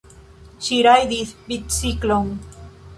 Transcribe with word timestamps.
Ŝi 0.69 0.79
rajdis 0.87 1.37
biciklon. 1.51 2.37